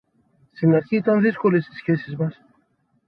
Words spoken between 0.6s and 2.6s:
αρχή ήταν δύσκολες οι σχέσεις μας